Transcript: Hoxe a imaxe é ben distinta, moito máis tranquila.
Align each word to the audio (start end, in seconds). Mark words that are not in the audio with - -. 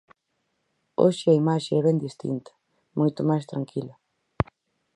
Hoxe 1.01 1.25
a 1.29 1.37
imaxe 1.41 1.71
é 1.75 1.81
ben 1.87 1.97
distinta, 2.05 2.51
moito 2.99 3.21
máis 3.29 3.43
tranquila. 3.51 3.95